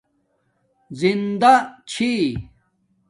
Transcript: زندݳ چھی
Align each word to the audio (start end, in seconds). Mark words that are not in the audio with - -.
زندݳ 0.99 1.53
چھی 1.89 2.11